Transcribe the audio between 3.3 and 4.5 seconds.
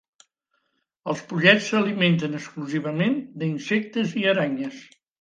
d'insectes i